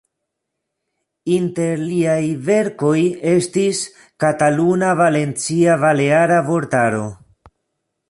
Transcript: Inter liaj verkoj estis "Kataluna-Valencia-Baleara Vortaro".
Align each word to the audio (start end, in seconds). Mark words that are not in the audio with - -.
Inter 1.35 1.75
liaj 1.89 2.23
verkoj 2.49 2.97
estis 3.35 3.85
"Kataluna-Valencia-Baleara 4.27 6.45
Vortaro". 6.53 7.09